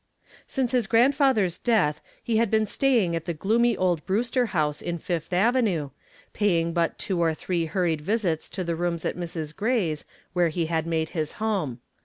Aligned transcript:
Since 0.47 0.71
his 0.71 0.87
grandfather's 0.87 1.59
death 1.59 2.01
he 2.23 2.37
had 2.37 2.49
been 2.49 2.65
staying 2.65 3.15
at 3.15 3.25
the 3.25 3.35
gloomy 3.35 3.77
old 3.77 4.03
Brewster 4.07 4.47
house 4.47 4.81
in 4.81 4.97
Fifth 4.97 5.31
Avenue, 5.31 5.91
paying 6.33 6.73
but 6.73 6.97
two 6.97 7.19
or 7.21 7.35
three 7.35 7.67
hurried 7.67 8.01
visits 8.01 8.49
to 8.49 8.63
the 8.63 8.75
rooms 8.75 9.05
at 9.05 9.15
Mrs. 9.15 9.55
Gray's, 9.55 10.03
where 10.33 10.49
he 10.49 10.65
had 10.65 10.87
made 10.87 11.09
his 11.09 11.33
home. 11.33 11.81